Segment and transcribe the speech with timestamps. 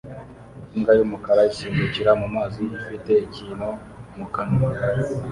[0.75, 3.69] Imbwa y'umukara isimbukira mu mazi ifite ikintu
[4.17, 4.69] mu kanwa